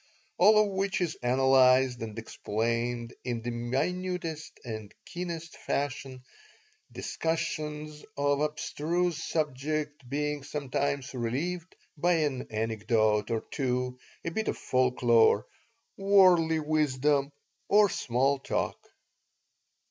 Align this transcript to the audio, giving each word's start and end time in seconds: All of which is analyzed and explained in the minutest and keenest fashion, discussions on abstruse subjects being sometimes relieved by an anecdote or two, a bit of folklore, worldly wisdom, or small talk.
All 0.39 0.57
of 0.65 0.69
which 0.71 0.99
is 0.99 1.13
analyzed 1.21 2.01
and 2.01 2.17
explained 2.17 3.13
in 3.23 3.43
the 3.43 3.51
minutest 3.51 4.59
and 4.65 4.91
keenest 5.05 5.55
fashion, 5.55 6.23
discussions 6.91 8.03
on 8.17 8.41
abstruse 8.41 9.23
subjects 9.23 10.03
being 10.09 10.41
sometimes 10.43 11.13
relieved 11.13 11.75
by 11.97 12.13
an 12.13 12.47
anecdote 12.49 13.29
or 13.29 13.41
two, 13.51 13.99
a 14.25 14.31
bit 14.31 14.47
of 14.47 14.57
folklore, 14.57 15.45
worldly 15.97 16.59
wisdom, 16.59 17.31
or 17.69 17.87
small 17.87 18.39
talk. 18.39 18.79